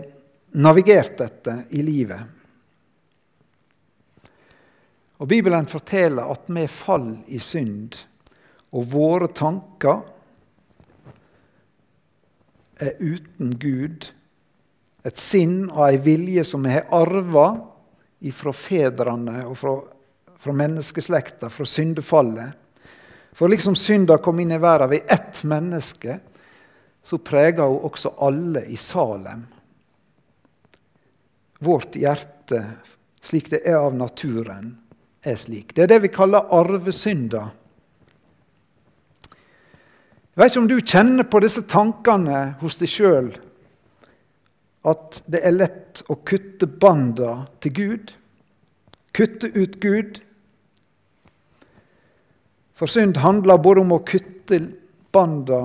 navigerte 0.56 1.26
etter 1.28 1.64
i 1.76 1.82
livet. 1.84 2.22
Og 5.20 5.28
Bibelen 5.30 5.68
forteller 5.70 6.30
at 6.32 6.48
vi 6.50 6.66
faller 6.70 7.30
i 7.32 7.38
synd, 7.38 7.94
og 8.74 8.88
våre 8.90 9.28
tanker 9.30 10.02
er 12.82 12.98
uten 12.98 13.54
Gud. 13.62 14.08
Et 15.04 15.20
sinn 15.20 15.68
og 15.68 15.84
ei 15.86 16.00
vilje 16.02 16.44
som 16.48 16.64
vi 16.64 16.74
har 16.74 16.90
arva 16.96 17.46
fra 18.34 18.52
fedrene 18.56 19.42
og 19.44 19.56
fra, 19.60 19.74
fra 20.40 20.52
menneskeslekta, 20.56 21.50
fra 21.52 21.66
syndefallet. 21.68 22.56
For 23.34 23.50
liksom 23.50 23.76
synda 23.76 24.16
kom 24.22 24.40
inn 24.40 24.54
i 24.54 24.60
verden 24.62 24.90
ved 24.90 25.10
ett 25.12 25.42
menneske, 25.44 26.18
så 27.04 27.18
preger 27.18 27.68
hun 27.68 27.84
også 27.90 28.14
alle 28.24 28.64
i 28.72 28.76
Salem. 28.80 29.44
Vårt 31.64 31.96
hjerte, 31.96 32.60
slik 33.22 33.50
det 33.52 33.62
er 33.68 33.78
av 33.78 33.94
naturen, 33.96 34.74
er 35.24 35.36
slik. 35.40 35.74
Det 35.76 35.84
er 35.84 35.92
det 35.94 36.00
vi 36.04 36.12
kaller 36.12 36.50
arvesynda. 36.52 37.44
Jeg 40.34 40.42
vet 40.42 40.50
ikke 40.50 40.62
om 40.64 40.68
du 40.72 40.78
kjenner 40.80 41.28
på 41.30 41.40
disse 41.44 41.62
tankene 41.70 42.44
hos 42.60 42.80
deg 42.80 42.90
sjøl. 42.90 43.30
At 44.84 45.22
det 45.30 45.40
er 45.46 45.54
lett 45.54 46.02
å 46.10 46.18
kutte 46.26 46.66
banda 46.66 47.44
til 47.62 47.76
Gud. 47.78 48.14
Kutte 49.14 49.52
ut 49.54 49.78
Gud 49.80 50.24
for 52.74 52.90
synd 52.90 53.16
handler 53.22 53.60
både 53.62 53.84
om 53.84 53.94
å 53.94 54.02
kutte 54.06 54.58
banda 55.14 55.60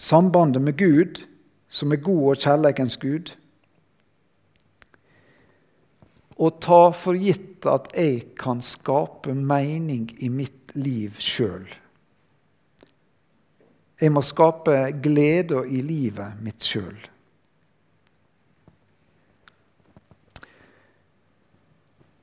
sambandet 0.00 0.62
med 0.62 0.78
Gud, 0.78 1.20
som 1.68 1.92
er 1.92 2.00
god 2.00 2.22
og 2.32 2.40
kjærleikens 2.40 2.96
Gud, 2.96 3.34
og 6.40 6.56
ta 6.64 6.80
for 6.96 7.18
gitt 7.20 7.66
at 7.68 7.90
jeg 7.92 8.32
kan 8.40 8.62
skape 8.64 9.34
mening 9.36 10.08
i 10.24 10.30
mitt 10.32 10.72
liv 10.72 11.18
sjøl. 11.20 11.68
Jeg 14.00 14.12
må 14.14 14.22
skape 14.24 14.78
glede 15.04 15.60
i 15.68 15.82
livet 15.84 16.40
mitt 16.40 16.64
sjøl. 16.64 16.96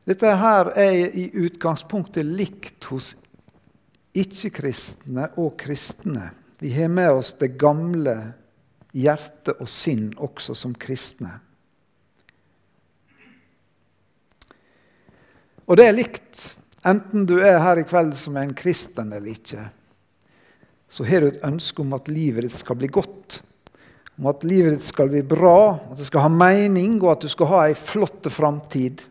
Dette 0.07 0.33
her 0.39 0.71
er 0.79 1.13
i 1.19 1.27
utgangspunktet 1.35 2.25
likt 2.25 2.89
hos 2.89 3.11
ikke-kristne 4.17 5.29
og 5.37 5.53
kristne. 5.59 6.31
Vi 6.59 6.73
har 6.73 6.87
med 6.89 7.11
oss 7.11 7.33
det 7.37 7.53
gamle 7.59 8.15
hjerte 8.97 9.53
og 9.61 9.69
sinn 9.69 10.09
også 10.17 10.55
som 10.57 10.73
kristne. 10.73 11.35
Og 15.67 15.77
det 15.77 15.85
er 15.85 15.97
likt 15.97 16.45
enten 16.87 17.25
du 17.27 17.37
er 17.43 17.59
her 17.61 17.81
i 17.81 17.85
kveld 17.87 18.15
som 18.17 18.37
en 18.39 18.53
kristen 18.57 19.11
eller 19.11 19.33
ikke. 19.33 19.67
Så 20.89 21.03
har 21.03 21.21
du 21.21 21.29
et 21.29 21.43
ønske 21.43 21.83
om 21.83 21.93
at 21.97 22.07
livet 22.07 22.47
ditt 22.47 22.55
skal 22.55 22.79
bli 22.79 22.87
godt, 22.87 23.41
om 24.17 24.29
at 24.31 24.45
livet 24.47 24.77
ditt 24.77 24.87
skal 24.87 25.11
bli 25.11 25.21
bra, 25.27 25.75
at 25.91 25.99
det 25.99 26.07
skal 26.07 26.25
ha 26.25 26.31
mening, 26.31 26.95
og 27.03 27.17
at 27.17 27.25
du 27.25 27.31
skal 27.31 27.51
ha 27.51 27.65
ei 27.67 27.75
flott 27.77 28.29
framtid. 28.31 29.03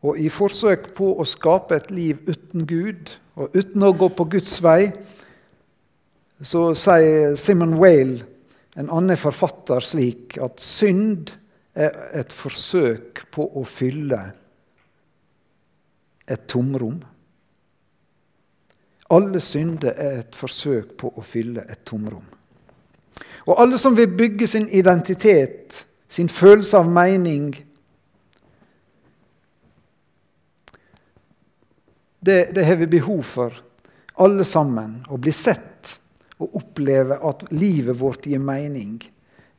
Og 0.00 0.16
i 0.18 0.30
forsøk 0.32 0.92
på 0.96 1.12
å 1.20 1.26
skape 1.28 1.76
et 1.76 1.90
liv 1.92 2.20
uten 2.28 2.64
Gud 2.68 3.12
og 3.36 3.56
uten 3.56 3.84
å 3.84 3.92
gå 3.96 4.08
på 4.16 4.26
Guds 4.32 4.56
vei, 4.64 4.90
så 6.40 6.70
sier 6.78 7.36
Simon 7.36 7.76
Whale, 7.76 8.24
en 8.80 8.88
annen 8.88 9.18
forfatter, 9.18 9.84
slik 9.84 10.38
at 10.40 10.62
synd 10.64 11.34
er 11.76 11.92
et 12.16 12.32
forsøk 12.32 13.26
på 13.34 13.44
å 13.60 13.64
fylle 13.68 14.20
et 16.30 16.46
tomrom. 16.48 17.00
Alle 19.10 19.40
synder 19.42 19.96
er 19.98 20.20
et 20.22 20.36
forsøk 20.38 20.94
på 21.00 21.10
å 21.18 21.24
fylle 21.26 21.64
et 21.68 21.82
tomrom. 21.84 22.24
Og 23.48 23.58
alle 23.58 23.78
som 23.80 23.96
vil 23.96 24.12
bygge 24.14 24.46
sin 24.46 24.68
identitet, 24.68 25.84
sin 26.08 26.28
følelse 26.28 26.78
av 26.78 26.90
mening, 26.92 27.50
Det, 32.20 32.54
det 32.54 32.64
har 32.64 32.76
vi 32.76 32.86
behov 32.86 33.22
for, 33.22 33.54
alle 34.20 34.44
sammen. 34.44 34.98
Å 35.08 35.16
bli 35.16 35.32
sett 35.32 35.96
og 36.40 36.56
oppleve 36.60 37.16
at 37.24 37.46
livet 37.52 37.96
vårt 37.96 38.26
gir 38.28 38.42
mening. 38.42 38.98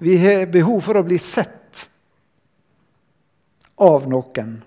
Vi 0.02 0.18
har 0.22 0.46
behov 0.50 0.82
for 0.86 0.98
å 0.98 1.06
bli 1.06 1.18
sett 1.22 1.88
av 3.82 4.06
noen. 4.10 4.60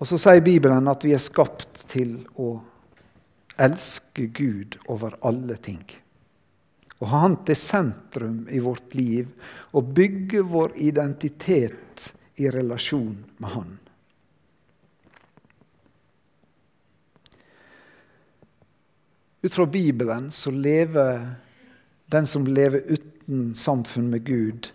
Og 0.00 0.08
så 0.08 0.16
sier 0.20 0.40
Bibelen 0.44 0.88
at 0.88 1.04
vi 1.04 1.12
er 1.12 1.20
skapt 1.20 1.84
til 1.92 2.16
å 2.40 2.54
elske 3.60 4.30
Gud 4.32 4.78
over 4.88 5.18
alle 5.28 5.58
ting. 5.60 5.82
Å 7.00 7.08
ha 7.08 7.20
Han 7.24 7.38
til 7.48 7.56
sentrum 7.56 8.46
i 8.52 8.60
vårt 8.60 8.94
liv 8.96 9.28
og 9.76 9.92
bygge 9.96 10.42
vår 10.44 10.76
identitet 10.76 12.10
i 12.40 12.48
relasjon 12.52 13.16
med 13.36 13.50
Han. 13.56 13.78
Ut 19.42 19.52
fra 19.54 19.66
Bibelen 19.66 20.30
så 20.30 20.50
lever 20.50 21.34
den 22.10 22.26
som 22.26 22.46
lever 22.46 22.82
uten 22.86 23.54
samfunn 23.54 24.10
med 24.10 24.24
Gud, 24.24 24.68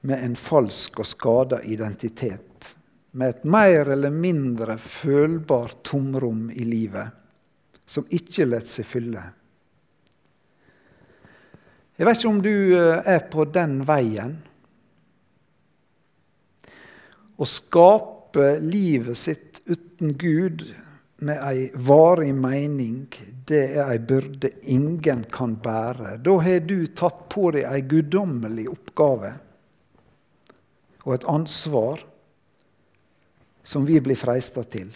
med 0.00 0.24
en 0.24 0.36
falsk 0.36 1.00
og 1.00 1.08
skada 1.08 1.62
identitet. 1.62 2.74
Med 3.10 3.28
et 3.28 3.44
mer 3.44 3.88
eller 3.90 4.12
mindre 4.12 4.76
følbart 4.78 5.82
tomrom 5.84 6.50
i 6.50 6.64
livet 6.64 7.16
som 7.90 8.06
ikke 8.14 8.46
lar 8.46 8.66
seg 8.70 8.86
fylle. 8.86 9.22
Jeg 11.98 12.06
vet 12.06 12.20
ikke 12.20 12.30
om 12.30 12.42
du 12.44 12.54
eh, 12.78 13.00
er 13.16 13.24
på 13.32 13.44
den 13.50 13.80
veien. 13.88 14.36
Å 17.36 17.48
skape 17.48 18.54
livet 18.62 19.18
sitt 19.18 19.60
uten 19.66 20.14
Gud 20.20 20.62
med 21.20 21.40
ei 21.44 21.68
varig 21.74 22.32
mening, 22.34 23.04
det 23.48 23.62
er 23.76 23.90
ei 23.92 23.98
byrde 23.98 24.50
ingen 24.72 25.24
kan 25.32 25.56
bære. 25.60 26.16
Da 26.24 26.36
har 26.44 26.60
du 26.64 26.78
tatt 26.96 27.26
på 27.32 27.50
deg 27.54 27.68
ei 27.68 27.82
guddommelig 27.88 28.68
oppgave 28.72 29.34
og 31.04 31.14
et 31.14 31.28
ansvar 31.28 32.02
som 33.64 33.86
vi 33.88 34.00
blir 34.02 34.18
freista 34.18 34.64
til. 34.68 34.90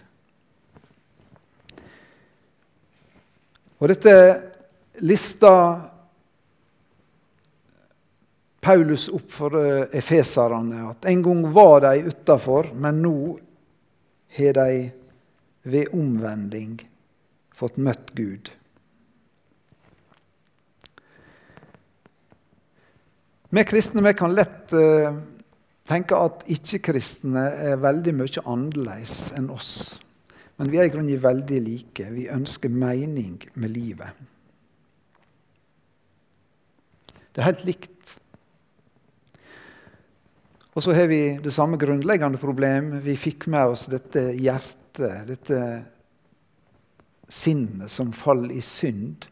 Og 3.80 3.90
dette 3.90 4.14
lista 5.04 5.54
Paulus 8.64 9.10
opp 9.12 9.28
for 9.28 9.56
efeserne 9.92 10.86
at 10.88 11.08
en 11.10 11.24
gang 11.24 11.42
var 11.52 11.82
de 11.84 12.06
utafor, 12.08 12.70
men 12.72 13.02
nå 13.04 13.16
har 14.38 14.56
de 14.56 14.68
ved 15.64 15.94
omvending 15.96 16.78
fått 17.54 17.78
møtt 17.80 18.12
Gud. 18.16 18.50
Vi 23.54 23.62
kristne 23.68 24.02
vi 24.02 24.12
kan 24.18 24.34
lett 24.34 24.72
uh, 24.74 25.14
tenke 25.86 26.18
at 26.18 26.42
ikke-kristne 26.50 27.44
er 27.70 27.82
veldig 27.82 28.14
mye 28.18 28.42
annerledes 28.50 29.30
enn 29.38 29.50
oss. 29.54 29.72
Men 30.58 30.70
vi 30.70 30.78
er 30.78 30.88
i 30.88 30.92
grunnen 30.92 31.22
veldig 31.22 31.60
like. 31.62 32.08
Vi 32.14 32.28
ønsker 32.30 32.70
mening 32.70 33.38
med 33.54 33.74
livet. 33.74 34.22
Det 37.34 37.42
er 37.42 37.50
helt 37.50 37.64
likt. 37.66 38.14
Og 40.74 40.82
så 40.82 40.94
har 40.94 41.06
vi 41.10 41.36
det 41.42 41.54
samme 41.54 41.78
grunnleggende 41.78 42.38
problem. 42.42 42.96
Vi 43.02 43.14
fikk 43.18 43.46
med 43.50 43.74
oss 43.74 43.86
dette 43.90 44.32
hjertet, 44.34 44.80
dette 44.98 45.60
sinnet 47.28 47.90
som 47.90 48.12
faller 48.12 48.54
i 48.54 48.60
synd, 48.60 49.26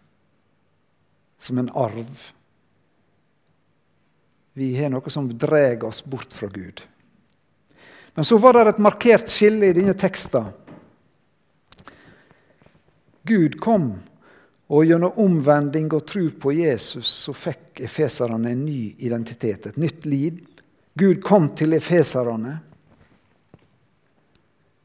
som 1.38 1.59
en 1.59 1.71
arv. 1.75 2.33
Vi 4.52 4.75
har 4.76 4.90
noe 4.92 5.11
som 5.11 5.31
drar 5.38 5.85
oss 5.85 6.04
bort 6.04 6.33
fra 6.33 6.49
Gud. 6.49 6.83
Men 8.14 8.25
så 8.25 8.38
var 8.38 8.52
det 8.59 8.75
et 8.75 8.83
markert 8.85 9.31
skille 9.33 9.71
i 9.71 9.76
denne 9.76 9.95
teksten. 9.97 10.50
Gud 13.23 13.57
kom, 13.62 13.95
og 14.73 14.87
gjennom 14.88 15.19
omvending 15.21 15.88
og 15.92 16.04
tro 16.09 16.26
på 16.42 16.52
Jesus 16.57 17.09
så 17.26 17.35
fikk 17.37 17.85
efeserne 17.87 18.50
en 18.50 18.64
ny 18.66 18.95
identitet, 19.04 19.66
et 19.66 19.81
nytt 19.81 20.07
liv. 20.09 20.40
Gud 20.99 21.23
kom 21.25 21.52
til 21.57 21.76
efeserne 21.76 22.59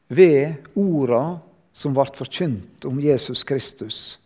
ved 0.08 0.70
orda 0.74 1.38
som 1.72 1.94
ble 1.94 2.08
forkynt 2.16 2.86
om 2.88 3.00
Jesus 3.00 3.44
Kristus. 3.46 4.18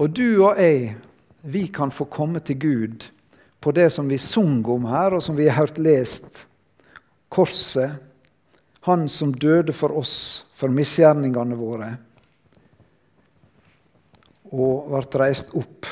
Og 0.00 0.10
du 0.10 0.42
og 0.42 0.58
jeg, 0.58 0.94
vi 1.42 1.66
kan 1.68 1.92
få 1.94 2.06
komme 2.10 2.40
til 2.42 2.58
Gud 2.58 3.10
på 3.60 3.72
det 3.72 3.90
som 3.92 4.08
vi 4.10 4.18
sang 4.20 4.64
om 4.68 4.88
her, 4.90 5.16
og 5.16 5.22
som 5.22 5.36
vi 5.36 5.46
har 5.48 5.62
hørt 5.62 5.78
lest. 5.78 6.46
Korset. 7.28 8.00
Han 8.84 9.06
som 9.08 9.32
døde 9.32 9.72
for 9.72 9.94
oss, 9.96 10.44
for 10.52 10.68
misgjerningene 10.68 11.56
våre, 11.56 11.86
og 14.52 14.90
ble 14.90 15.20
reist 15.22 15.54
opp. 15.56 15.88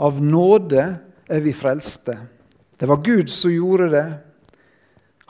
Av 0.00 0.16
nåde 0.24 0.84
er 1.28 1.42
vi 1.44 1.52
frelste. 1.56 2.16
Det 2.76 2.88
var 2.88 3.04
Gud 3.04 3.28
som 3.32 3.52
gjorde 3.52 3.90
det. 3.92 4.06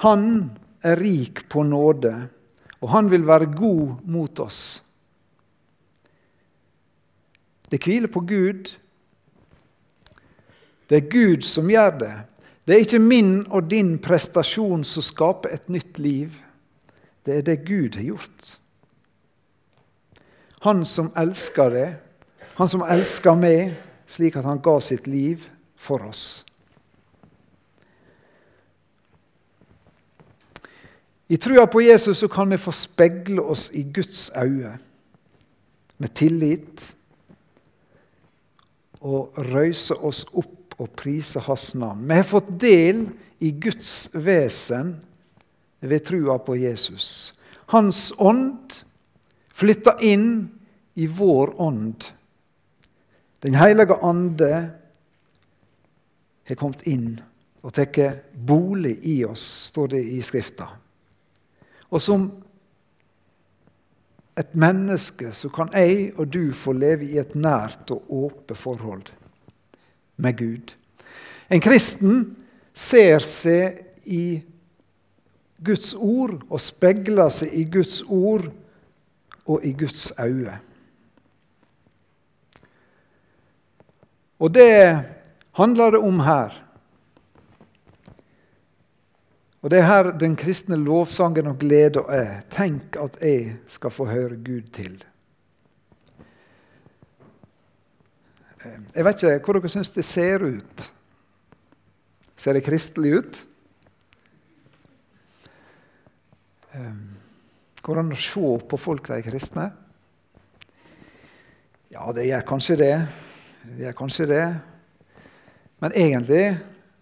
Han 0.06 0.28
er 0.85 1.00
rik 1.00 1.47
på 1.49 1.62
nåde 1.62 2.14
og 2.80 2.92
han 2.92 3.11
vil 3.11 3.26
være 3.26 3.50
god 3.56 4.04
mot 4.04 4.40
oss. 4.40 4.83
Det 7.71 7.83
hviler 7.83 8.09
på 8.12 8.21
Gud. 8.21 8.71
Det 10.87 10.97
er 10.97 11.11
Gud 11.11 11.42
som 11.42 11.71
gjør 11.71 11.99
det. 11.99 12.14
Det 12.66 12.75
er 12.75 12.85
ikke 12.85 13.02
min 13.02 13.33
og 13.50 13.71
din 13.71 13.97
prestasjon 13.99 14.85
som 14.87 15.02
skaper 15.02 15.54
et 15.54 15.68
nytt 15.68 15.99
liv. 15.99 16.37
Det 17.26 17.38
er 17.40 17.42
det 17.42 17.64
Gud 17.66 17.99
har 17.99 18.06
gjort. 18.06 18.59
Han 20.62 20.85
som 20.85 21.11
elsker 21.18 21.71
det, 21.71 21.88
han 22.56 22.68
som 22.68 22.83
elsker 22.87 23.35
meg, 23.38 23.75
slik 24.06 24.38
at 24.38 24.47
han 24.47 24.62
ga 24.62 24.78
sitt 24.80 25.06
liv 25.06 25.42
for 25.76 26.06
oss. 26.06 26.45
I 31.28 31.36
trua 31.36 31.67
på 31.67 31.80
Jesus 31.82 32.19
så 32.19 32.28
kan 32.28 32.50
vi 32.50 32.58
få 32.58 32.73
speile 32.73 33.43
oss 33.43 33.71
i 33.75 33.82
Guds 33.82 34.30
øyne 34.36 34.78
med 35.99 36.15
tillit 36.15 36.93
og 39.00 39.39
røyse 39.39 39.95
oss 39.95 40.25
opp 40.32 40.76
og 40.78 40.93
prise 40.97 41.41
Hans 41.41 41.75
navn. 41.75 42.04
Vi 42.08 42.15
har 42.15 42.28
fått 42.28 42.50
del 42.60 43.06
i 43.41 43.50
Guds 43.50 44.08
vesen 44.12 44.97
ved 45.80 46.04
trua 46.04 46.39
på 46.39 46.56
Jesus. 46.60 47.34
Hans 47.73 48.12
ånd 48.19 48.82
flytter 49.56 50.02
inn 50.04 50.28
i 50.95 51.06
vår 51.06 51.54
ånd. 51.60 52.10
Den 53.43 53.56
hellige 53.58 53.99
ande 54.04 54.52
har 56.47 56.58
kommet 56.58 56.86
inn 56.86 57.17
og 57.67 57.75
tatt 57.75 57.99
bolig 58.32 58.99
i 59.08 59.23
oss, 59.26 59.43
står 59.73 59.97
det 59.97 60.02
i 60.15 60.21
Skrifta. 60.23 60.69
Og 61.90 62.02
som 62.02 62.26
et 64.36 64.52
menneske 64.58 65.30
så 65.32 65.49
kan 65.49 65.70
jeg 65.72 66.10
og 66.16 66.28
du 66.32 66.52
få 66.52 66.75
leve 66.76 67.08
i 67.08 67.18
et 67.18 67.34
nært 67.38 67.90
og 67.94 68.04
åpent 68.12 68.58
forhold 68.58 69.08
med 70.16 70.36
Gud. 70.36 70.75
En 71.50 71.62
kristen 71.62 72.36
ser 72.76 73.25
seg 73.25 73.80
i 74.04 74.42
Guds 75.64 75.94
ord 75.94 76.42
og 76.50 76.60
speiler 76.60 77.30
seg 77.32 77.54
i 77.56 77.64
Guds 77.70 78.02
ord 78.02 78.50
og 79.46 79.64
i 79.64 79.72
Guds 79.72 80.10
øyne. 80.20 80.58
Og 84.36 84.52
det 84.52 85.00
handler 85.56 85.90
det 85.90 86.00
om 86.04 86.20
her. 86.20 86.65
Og 89.66 89.70
Det 89.70 89.80
er 89.80 89.88
her 89.88 90.12
den 90.14 90.36
kristne 90.38 90.76
lovsangen 90.78 91.48
og 91.50 91.56
gleda 91.58 92.04
er. 92.14 92.44
Tenk 92.54 92.94
at 93.02 93.16
jeg 93.18 93.56
skal 93.66 93.90
få 93.90 94.04
høre 94.06 94.36
Gud 94.38 94.68
til. 94.70 94.92
Jeg 98.94 99.04
vet 99.08 99.24
ikke 99.24 99.40
hvor 99.42 99.58
dere 99.58 99.70
syns 99.74 99.90
det 99.90 100.04
ser 100.06 100.44
ut. 100.46 100.84
Ser 102.38 102.54
det 102.54 102.62
kristelig 102.62 103.16
ut? 103.18 103.40
Går 107.82 107.98
det 107.98 108.04
an 108.04 108.14
å 108.14 108.20
se 108.22 108.54
på 108.70 108.80
folk 108.84 109.10
de 109.10 109.18
er 109.18 109.26
kristne? 109.26 109.66
Ja, 111.90 112.06
det 112.14 112.30
gjør 112.30 112.46
kanskje 112.54 112.78
det. 112.84 112.94
Det 113.66 113.82
gjør 113.88 113.98
kanskje 114.04 114.30
det. 114.30 114.46
Men 115.82 115.98
egentlig 116.06 116.44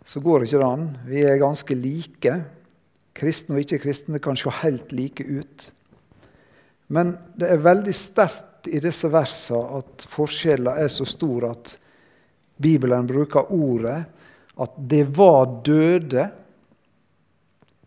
så 0.04 0.20
går 0.20 0.40
det 0.40 0.50
ikke 0.50 0.66
an. 0.66 0.88
Vi 1.08 1.22
er 1.24 1.40
ganske 1.40 1.76
like. 1.78 2.34
Kristne 3.14 3.56
og 3.56 3.64
ikke-kristne 3.64 4.20
kan 4.22 4.36
se 4.36 4.52
helt 4.62 4.92
like 4.92 5.24
ut. 5.24 5.70
Men 6.92 7.16
det 7.38 7.48
er 7.48 7.62
veldig 7.64 7.94
sterkt 7.96 8.68
i 8.68 8.80
disse 8.82 9.08
versene 9.12 9.80
at 9.80 10.04
forskjellen 10.08 10.80
er 10.84 10.90
så 10.92 11.06
stor 11.08 11.48
at 11.50 11.74
Bibelen 12.60 13.06
bruker 13.08 13.50
ordet 13.52 14.04
at 14.54 14.74
det 14.78 15.02
var 15.16 15.48
døde, 15.66 16.28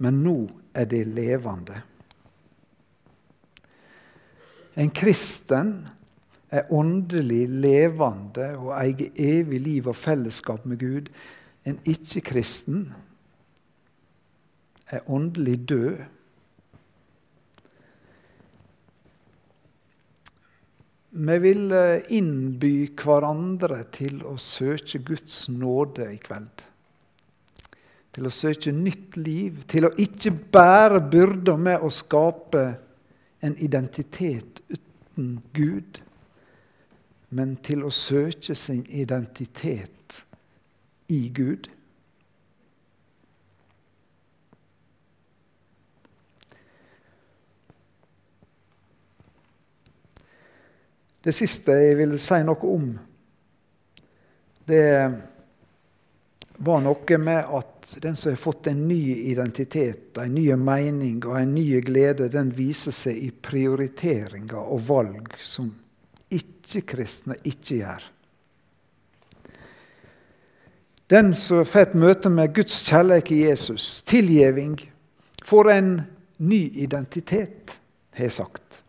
men 0.03 0.23
nå 0.23 0.39
er 0.75 0.89
det 0.89 1.05
levende. 1.07 1.77
En 4.77 4.91
kristen 4.93 5.71
er 6.53 6.67
åndelig 6.73 7.47
levende 7.49 8.51
og 8.59 8.73
eier 8.77 9.09
evig 9.15 9.61
liv 9.63 9.87
og 9.89 9.97
fellesskap 9.97 10.67
med 10.69 10.79
Gud. 10.83 11.09
En 11.67 11.79
ikke-kristen 11.83 12.85
er 14.87 15.09
åndelig 15.11 15.57
død. 15.69 15.97
Vi 21.17 21.37
vil 21.41 21.71
eh, 21.73 22.05
innby 22.13 22.87
hverandre 22.95 23.81
til 23.91 24.21
å 24.27 24.37
søke 24.39 25.01
Guds 25.03 25.47
nåde 25.49 26.11
i 26.13 26.19
kveld. 26.21 26.67
Til 28.15 28.29
å 28.29 28.33
søke 28.33 28.71
nytt 28.71 29.17
liv, 29.19 29.63
til 29.67 29.89
å 29.89 29.93
ikke 29.99 30.31
bære 30.53 31.01
byrda 31.11 31.57
med 31.59 31.83
å 31.83 31.91
skape 31.93 32.63
en 33.43 33.57
identitet 33.61 34.61
uten 34.69 35.37
Gud, 35.57 35.99
men 37.29 37.57
til 37.65 37.83
å 37.85 37.91
søke 37.93 38.55
sin 38.55 38.85
identitet 38.87 39.96
i 41.07 41.29
Gud. 41.29 41.69
Det 51.23 51.33
siste 51.35 51.73
jeg 51.75 51.95
vil 51.99 52.13
si 52.23 52.37
noe 52.47 52.69
om, 52.71 52.91
det 54.67 54.83
var 56.57 56.83
noe 56.83 57.17
med 57.19 57.57
at 57.57 57.97
den 58.01 58.15
som 58.15 58.31
har 58.31 58.39
fått 58.39 58.69
en 58.71 58.87
ny 58.87 59.01
identitet, 59.31 60.17
en 60.17 60.33
ny 60.33 60.45
mening 60.55 61.19
og 61.25 61.39
en 61.39 61.53
ny 61.55 61.81
glede, 61.83 62.29
den 62.31 62.51
viser 62.55 62.95
seg 62.95 63.19
i 63.27 63.31
prioriteringer 63.31 64.57
og 64.59 64.85
valg 64.87 65.35
som 65.39 65.69
ikke-kristne 66.33 67.37
ikke 67.43 67.81
gjør. 67.81 68.07
Den 71.07 71.31
som 71.35 71.63
får 71.65 71.85
et 71.85 71.93
møte 71.95 72.29
med 72.29 72.51
Guds 72.55 72.81
kjærlighet 72.83 73.31
i 73.31 73.43
Jesus, 73.45 74.01
tilgivning, 74.03 74.75
får 75.47 75.69
en 75.71 75.91
ny 76.37 76.59
identitet, 76.83 77.77
har 78.17 78.27
jeg 78.27 78.35
sagt. 78.35 78.81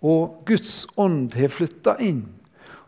Og 0.00 0.40
Guds 0.48 0.86
ånd 0.96 1.34
har 1.36 1.52
flytta 1.52 1.98
inn. 2.00 2.22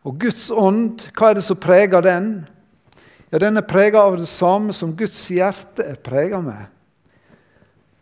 Og 0.09 0.16
Guds 0.23 0.49
ånd, 0.51 1.05
hva 1.12 1.31
er 1.31 1.38
det 1.38 1.45
som 1.45 1.61
preger 1.61 2.01
den? 2.03 2.31
Ja, 3.29 3.38
Den 3.38 3.57
er 3.57 3.68
prega 3.68 4.01
av 4.01 4.16
det 4.16 4.29
samme 4.29 4.73
som 4.73 4.97
Guds 4.97 5.21
hjerte 5.29 5.85
er 5.85 6.01
prega 6.01 6.40
med. 6.40 6.64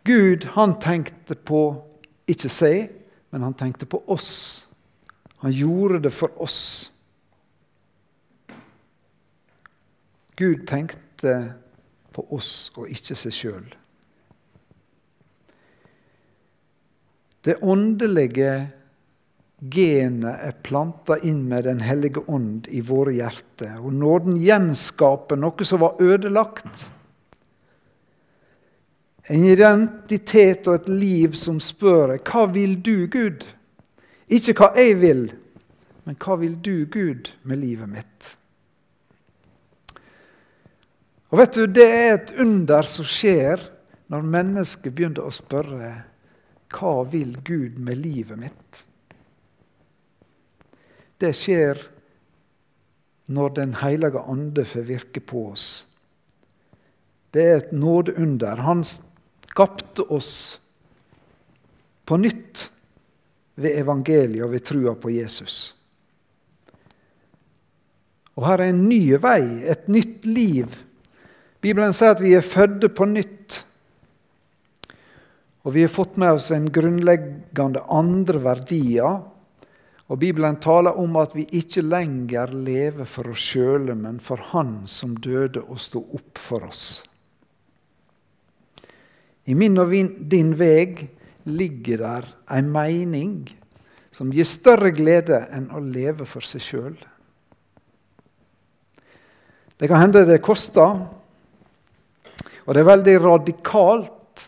Gud 0.07 0.47
han 0.55 0.79
tenkte 0.79 1.35
på 1.35 1.83
ikke 2.31 2.49
seg, 2.49 2.89
men 3.31 3.43
han 3.43 3.53
tenkte 3.53 3.85
på 3.85 4.01
oss. 4.07 4.67
Han 5.43 5.51
gjorde 5.51 5.99
det 6.07 6.13
for 6.15 6.31
oss. 6.41 7.00
Gud 10.41 10.65
tenkte 10.69 11.35
på 12.11 12.25
oss 12.33 12.71
og 12.75 12.89
ikke 12.89 13.15
seg 13.19 13.35
sjøl. 13.35 13.67
Det 17.45 17.57
åndelige 17.61 18.53
genet 19.61 20.41
er 20.41 20.57
planta 20.65 21.17
inn 21.25 21.43
med 21.49 21.63
Den 21.63 21.81
hellige 21.85 22.23
ånd 22.27 22.67
i 22.69 22.81
våre 22.85 23.13
hjerter. 23.13 23.77
Og 23.81 23.93
nåden 23.93 24.37
gjenskaper 24.41 25.37
noe 25.37 25.65
som 25.65 25.81
var 25.81 26.01
ødelagt. 26.01 26.87
En 29.29 29.45
identitet 29.45 30.67
og 30.67 30.79
et 30.79 30.89
liv 30.89 31.37
som 31.37 31.61
spør 31.61 32.17
hva 32.17 32.47
vil 32.49 32.79
du, 32.81 33.07
Gud? 33.07 33.45
Ikke 34.31 34.57
hva 34.57 34.71
jeg 34.77 34.97
vil, 35.01 35.25
men 36.05 36.17
hva 36.17 36.37
vil 36.41 36.57
du, 36.57 36.85
Gud, 36.89 37.33
med 37.43 37.61
livet 37.61 37.89
mitt? 37.89 38.35
Og 41.31 41.39
vet 41.39 41.55
du, 41.55 41.65
Det 41.67 41.87
er 41.87 42.13
et 42.13 42.33
under 42.39 42.87
som 42.87 43.07
skjer 43.07 43.63
når 44.11 44.27
mennesket 44.27 44.95
begynner 44.95 45.23
å 45.27 45.33
spørre 45.33 45.91
hva 46.71 46.93
vil 47.11 47.35
Gud 47.43 47.79
med 47.83 47.99
livet 47.99 48.39
mitt? 48.39 48.83
Det 51.19 51.31
skjer 51.35 51.79
når 53.31 53.55
Den 53.55 53.73
hellige 53.79 54.23
ande 54.27 54.65
får 54.67 54.87
virke 54.87 55.23
på 55.23 55.45
oss. 55.51 55.67
Det 57.31 57.43
er 57.43 57.57
et 57.61 57.71
nådeunder. 57.71 58.63
Han 58.67 58.83
skapte 58.83 60.03
oss 60.11 60.59
på 62.03 62.17
nytt 62.19 62.65
ved 63.55 63.77
evangeliet 63.79 64.43
og 64.43 64.51
ved 64.51 64.65
trua 64.67 64.95
på 64.99 65.13
Jesus. 65.15 65.75
Og 68.35 68.47
her 68.47 68.63
er 68.63 68.73
en 68.73 68.87
ny 68.89 69.15
vei, 69.21 69.63
et 69.69 69.87
nytt 69.91 70.25
liv. 70.27 70.73
Bibelen 71.61 71.93
sier 71.93 72.15
at 72.15 72.23
vi 72.23 72.33
er 72.37 72.45
fødde 72.45 72.89
på 72.89 73.05
nytt. 73.09 73.61
Og 75.61 75.75
vi 75.75 75.85
har 75.85 75.93
fått 75.93 76.17
med 76.17 76.39
oss 76.39 76.49
en 76.55 76.71
grunnleggende 76.73 77.83
andre 77.93 78.41
verdier 78.41 79.21
og 80.11 80.19
Bibelen 80.19 80.57
taler 80.59 80.97
om 80.99 81.15
at 81.21 81.31
vi 81.37 81.45
ikke 81.55 81.85
lenger 81.87 82.51
lever 82.51 83.07
for 83.07 83.31
oss 83.31 83.45
sjøle, 83.53 83.95
men 83.95 84.19
for 84.19 84.41
Han 84.51 84.81
som 84.91 85.15
døde 85.15 85.63
og 85.63 85.79
sto 85.79 86.01
opp 86.17 86.41
for 86.41 86.67
oss. 86.67 86.83
I 89.47 89.55
min 89.55 89.79
og 89.79 89.93
din 90.29 90.51
veg 90.59 91.05
ligger 91.47 92.03
der 92.03 92.27
ei 92.51 92.59
mening 92.61 93.47
som 94.11 94.33
gir 94.35 94.45
større 94.45 94.91
glede 94.91 95.39
enn 95.55 95.71
å 95.71 95.79
leve 95.79 96.27
for 96.27 96.43
seg 96.43 96.65
sjøl. 96.65 96.99
Det 99.79 99.87
kan 99.87 100.03
hende 100.03 100.27
det 100.27 100.43
koster, 100.43 101.07
og 102.65 102.73
det 102.73 102.81
er 102.81 102.91
veldig 102.91 103.15
radikalt 103.23 104.47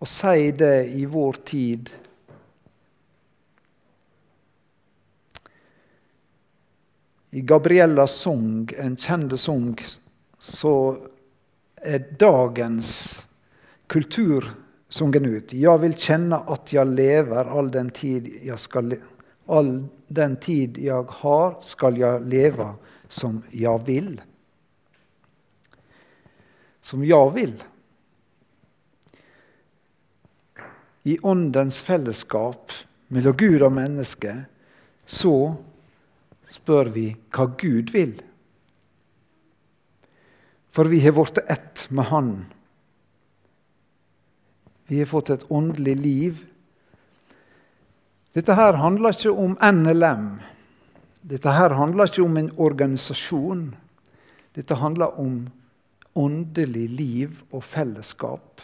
å 0.00 0.08
si 0.08 0.50
det 0.56 0.88
i 0.92 1.06
vår 1.08 1.40
tid 1.48 1.94
I 7.36 7.40
Gabriellas 7.40 8.14
sang, 8.22 8.68
en 8.78 8.94
kjent 8.96 9.34
sang, 9.36 9.74
så 10.38 10.70
er 11.84 12.06
dagens 12.16 12.88
kultur 13.92 14.46
sunget 14.88 15.26
ut. 15.26 15.52
Jeg 15.52 15.82
vil 15.82 15.96
kjenne 16.00 16.38
at 16.54 16.72
jeg 16.72 16.88
lever 16.88 17.50
all 17.52 17.68
den 17.74 17.90
tid 17.92 18.30
jeg 18.40 18.58
skal 18.62 18.96
All 19.46 19.84
den 20.08 20.32
tid 20.42 20.78
jeg 20.82 21.04
har, 21.20 21.52
skal 21.62 22.00
jeg 22.00 22.24
leve 22.26 22.72
som 23.06 23.36
jeg 23.54 23.84
vil. 23.86 24.08
Som 26.86 27.02
jeg 27.02 27.32
vil. 27.34 27.54
I 31.06 31.18
åndens 31.22 31.80
fellesskap 31.82 32.74
mellom 33.14 33.34
Gud 33.38 33.62
og 33.62 33.74
menneske 33.74 34.32
så 35.06 35.34
spør 36.50 36.90
vi 36.94 37.08
hva 37.34 37.48
Gud 37.58 37.90
vil. 37.94 38.14
For 40.74 40.90
vi 40.90 41.00
har 41.02 41.14
blitt 41.16 41.42
ett 41.46 41.86
med 41.90 42.10
Han. 42.10 42.30
Vi 44.86 44.98
har 45.00 45.10
fått 45.10 45.30
et 45.30 45.46
åndelig 45.50 45.96
liv. 45.98 46.42
Dette 48.36 48.54
her 48.54 48.78
handler 48.78 49.16
ikke 49.16 49.32
om 49.32 49.56
NLM. 49.58 50.26
Dette 51.26 51.54
her 51.54 51.74
handler 51.74 52.06
ikke 52.06 52.26
om 52.26 52.36
en 52.38 52.52
organisasjon. 52.54 53.70
Dette 54.54 54.78
handler 54.78 55.18
om 55.18 55.46
åndelig 56.16 56.88
liv 56.90 57.40
og 57.50 57.64
fellesskap. 57.64 58.60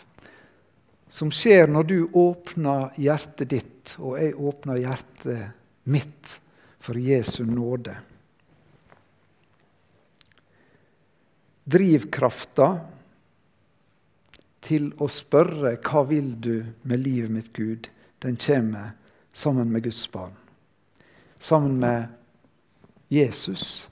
Som 1.13 1.31
skjer 1.35 1.69
når 1.69 1.89
du 1.89 1.99
åpner 2.17 2.95
hjertet 3.01 3.51
ditt, 3.53 3.95
og 4.01 4.17
jeg 4.21 4.37
åpner 4.41 4.81
hjertet 4.81 5.89
mitt 5.93 6.39
for 6.83 6.99
Jesu 6.99 7.45
nåde. 7.47 7.95
Drivkrafta 11.65 12.69
til 14.63 14.93
å 14.99 15.09
spørre 15.09 15.77
'Hva 15.77 16.03
vil 16.09 16.41
du 16.41 16.65
med 16.83 16.99
livet 17.01 17.31
mitt, 17.31 17.53
Gud?' 17.53 17.89
den 18.23 18.37
kommer 18.37 18.91
sammen 19.33 19.73
med 19.73 19.83
Guds 19.83 20.13
barn. 20.13 20.37
Sammen 21.39 21.81
med 21.81 22.07
Jesus, 23.09 23.91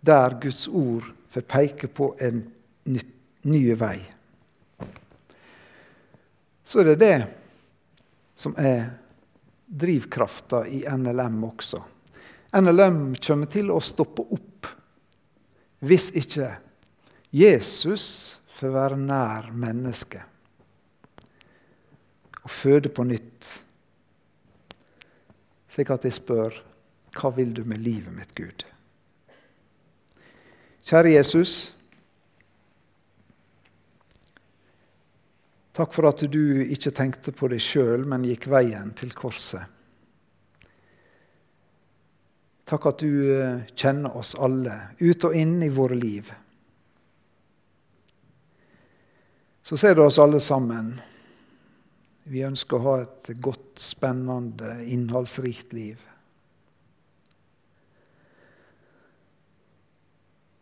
der 0.00 0.40
Guds 0.40 0.68
ord 0.68 1.15
får 1.36 1.42
peke 1.42 1.88
på 1.88 2.16
en 2.18 2.52
ny, 2.84 3.00
ny 3.42 3.74
vei. 3.76 3.98
Så 6.64 6.80
er 6.80 6.84
det 6.84 7.00
det 7.02 7.26
som 8.36 8.54
er 8.56 8.86
drivkrafta 9.66 10.62
i 10.66 10.80
NLM 10.88 11.44
også. 11.44 11.82
NLM 12.56 13.02
kommer 13.20 13.50
til 13.52 13.68
å 13.68 13.82
stoppe 13.84 14.24
opp 14.24 14.70
hvis 15.84 16.08
ikke 16.16 16.48
Jesus 17.36 18.06
får 18.56 18.72
være 18.72 18.96
nær 18.96 19.50
mennesket 19.52 20.24
og 22.46 22.54
føde 22.54 22.88
på 22.88 23.04
nytt. 23.04 23.50
Slik 25.68 25.92
at 25.92 26.08
jeg 26.08 26.16
spør 26.16 26.62
hva 27.20 27.34
vil 27.36 27.52
du 27.52 27.60
med 27.68 27.84
livet 27.84 28.16
mitt, 28.16 28.32
Gud? 28.32 28.64
Kjære 30.86 31.16
Jesus. 31.16 31.52
Takk 35.74 35.90
for 35.92 36.06
at 36.06 36.22
du 36.30 36.62
ikke 36.62 36.92
tenkte 36.94 37.34
på 37.34 37.48
deg 37.50 37.60
sjøl, 37.60 38.06
men 38.06 38.24
gikk 38.24 38.46
veien 38.52 38.92
til 38.94 39.10
korset. 39.18 39.66
Takk 42.66 42.86
at 42.90 43.02
du 43.02 43.10
eh, 43.34 43.66
kjenner 43.74 44.14
oss 44.18 44.36
alle, 44.38 44.78
ut 45.02 45.26
og 45.26 45.34
inn 45.34 45.58
i 45.62 45.72
våre 45.74 45.98
liv. 45.98 46.30
Så 49.66 49.78
ser 49.78 49.98
du 49.98 50.04
oss 50.06 50.18
alle 50.22 50.38
sammen. 50.42 50.94
Vi 52.30 52.46
ønsker 52.46 52.78
å 52.78 52.86
ha 52.86 52.98
et 53.02 53.32
godt, 53.42 53.74
spennende, 53.82 54.78
innholdsrikt 54.86 55.74
liv. 55.74 55.98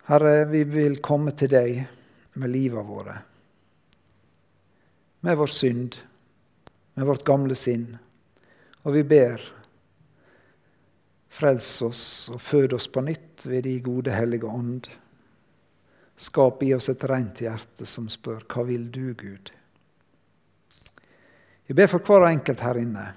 Herre, 0.08 0.44
vi 0.50 0.64
vil 0.68 0.98
komme 1.00 1.32
til 1.32 1.52
deg 1.52 1.78
med 2.40 2.52
livet 2.52 2.84
våre 2.84 3.20
med 5.24 5.36
vår 5.36 5.46
synd, 5.46 5.96
med 6.94 7.06
vårt 7.06 7.24
gamle 7.24 7.54
sinn. 7.56 7.86
Og 8.84 8.92
vi 8.92 9.00
ber, 9.08 9.40
frels 11.32 11.68
oss 11.86 12.02
og 12.28 12.42
fød 12.44 12.76
oss 12.76 12.90
på 12.92 13.00
nytt 13.06 13.46
ved 13.48 13.64
de 13.64 13.78
gode 13.86 14.12
hellige 14.12 14.44
ånd. 14.44 14.90
Skap 16.20 16.60
i 16.62 16.74
oss 16.76 16.90
et 16.92 17.06
rent 17.08 17.40
hjerte 17.40 17.88
som 17.88 18.10
spør, 18.12 18.44
hva 18.44 18.66
vil 18.68 18.90
du, 18.92 19.14
Gud? 19.16 19.48
Vi 21.64 21.72
ber 21.72 21.88
for 21.88 22.04
hver 22.04 22.28
enkelt 22.28 22.60
her 22.68 22.82
inne, 22.84 23.08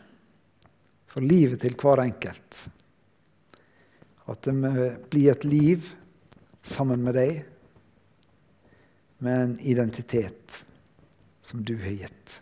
for 1.12 1.28
livet 1.28 1.60
til 1.66 1.76
hver 1.76 2.06
enkelt. 2.08 2.64
At 4.32 4.48
det 4.48 4.56
blir 5.12 5.34
et 5.36 5.44
liv 5.44 5.92
sammen 6.68 7.04
med 7.04 7.16
deg, 7.18 7.46
med 9.24 9.44
en 9.44 9.56
identitet 9.60 10.64
som 11.42 11.64
du 11.66 11.78
har 11.82 11.96
gitt. 12.04 12.42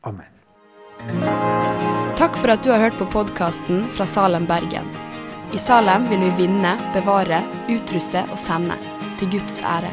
Amen. 0.00 0.34
Takk 2.18 2.38
for 2.40 2.50
at 2.50 2.64
du 2.64 2.72
har 2.72 2.82
hørt 2.82 2.98
på 2.98 3.06
podkasten 3.12 3.84
fra 3.94 4.06
Salem, 4.06 4.48
Bergen. 4.48 4.88
I 5.54 5.58
Salem 5.62 6.08
vil 6.10 6.24
vi 6.26 6.30
vinne, 6.42 6.74
bevare, 6.94 7.42
utruste 7.70 8.24
og 8.32 8.40
sende, 8.40 8.76
til 9.20 9.30
Guds 9.36 9.62
ære. 9.62 9.92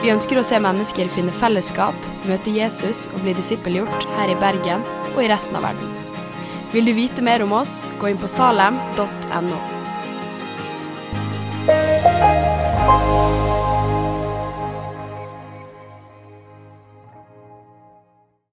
Vi 0.00 0.12
ønsker 0.12 0.40
å 0.40 0.44
se 0.46 0.60
mennesker 0.62 1.10
finne 1.12 1.34
fellesskap, 1.42 1.96
møte 2.28 2.54
Jesus 2.54 3.04
og 3.10 3.20
bli 3.24 3.34
disippelgjort 3.36 4.06
her 4.16 4.32
i 4.32 4.38
Bergen 4.40 4.86
og 5.14 5.20
i 5.24 5.28
resten 5.32 5.58
av 5.58 5.68
verden. 5.68 5.92
Vil 6.70 6.86
du 6.86 6.94
vite 6.94 7.24
mer 7.26 7.42
om 7.44 7.52
oss, 7.58 7.82
gå 8.00 8.12
inn 8.12 8.20
på 8.20 8.30
salem.no. 8.30 9.79